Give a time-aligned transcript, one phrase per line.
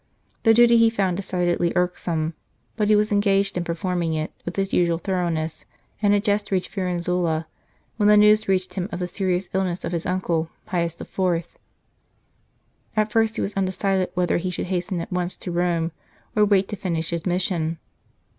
[0.41, 2.33] This duty he found decidedly irksome,
[2.75, 5.63] but he was engaged in performing it, with his usual thoroughness,
[6.01, 7.45] and had just reached Firenzuola 43 St.
[7.45, 10.99] Charles Borromeo when the news reached him of the serious illness of his uncle, Pius
[10.99, 11.59] IV.
[12.97, 15.91] At first he was undecided whether he should hasten at once to Rome,
[16.35, 17.77] or wait to finish his mission.